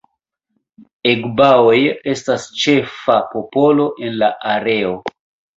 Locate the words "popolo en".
3.35-4.21